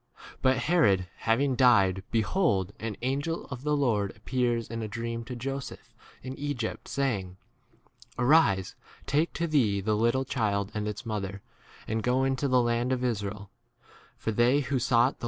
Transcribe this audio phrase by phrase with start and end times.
[0.17, 5.23] 19 But Herod having died, behold, an angel of [the] Lord appears in a dream
[5.25, 5.93] to Joseph
[6.23, 7.37] in Egypt, say 20 ing,
[8.17, 8.75] Arise,
[9.05, 11.43] take to [thee] the little child and its mother,
[11.87, 13.51] and go into the land of Israel:
[14.17, 15.15] for they who 1 Or 'learned.'